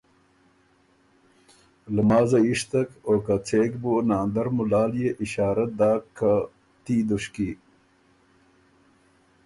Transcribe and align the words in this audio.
لمازه 1.95 2.39
یِشتک 2.49 2.89
او 3.07 3.15
که 3.25 3.35
څېک 3.47 3.71
بُو 3.81 3.93
ناندر 4.09 4.47
مُلال 4.57 4.91
يې 5.01 5.09
اشارۀ 5.23 5.65
داک 5.79 6.03
که 6.17 6.33
”تي 6.83 6.97
دُشکی“ 7.07 7.49